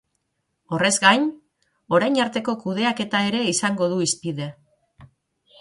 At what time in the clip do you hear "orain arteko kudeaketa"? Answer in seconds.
1.99-3.23